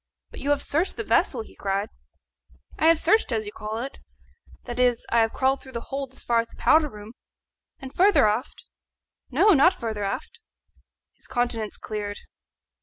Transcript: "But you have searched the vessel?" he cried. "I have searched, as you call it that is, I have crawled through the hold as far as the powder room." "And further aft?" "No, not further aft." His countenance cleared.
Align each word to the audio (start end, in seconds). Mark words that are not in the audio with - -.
"But 0.31 0.39
you 0.39 0.49
have 0.49 0.63
searched 0.63 0.95
the 0.97 1.03
vessel?" 1.03 1.43
he 1.43 1.55
cried. 1.55 1.89
"I 2.79 2.87
have 2.87 2.97
searched, 2.97 3.31
as 3.31 3.45
you 3.45 3.51
call 3.51 3.77
it 3.77 3.99
that 4.63 4.79
is, 4.79 5.05
I 5.11 5.19
have 5.19 5.31
crawled 5.31 5.61
through 5.61 5.73
the 5.73 5.79
hold 5.93 6.09
as 6.11 6.23
far 6.23 6.39
as 6.39 6.47
the 6.47 6.55
powder 6.57 6.89
room." 6.89 7.13
"And 7.77 7.93
further 7.93 8.25
aft?" 8.27 8.65
"No, 9.29 9.49
not 9.51 9.75
further 9.75 10.03
aft." 10.03 10.39
His 11.17 11.27
countenance 11.27 11.77
cleared. 11.77 12.17